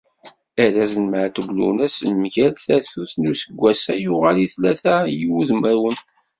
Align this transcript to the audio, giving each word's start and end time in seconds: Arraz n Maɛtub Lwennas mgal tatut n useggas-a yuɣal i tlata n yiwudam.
Arraz 0.63 0.93
n 1.03 1.05
Maɛtub 1.11 1.47
Lwennas 1.57 1.95
mgal 2.21 2.53
tatut 2.65 3.11
n 3.17 3.29
useggas-a 3.31 3.93
yuɣal 4.03 4.37
i 4.45 4.47
tlata 4.53 4.95
n 5.03 5.07
yiwudam. 5.17 5.95